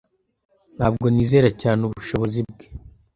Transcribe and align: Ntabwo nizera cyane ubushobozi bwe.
Ntabwo 0.77 1.05
nizera 1.13 1.49
cyane 1.61 1.81
ubushobozi 1.87 2.39
bwe. 2.49 2.65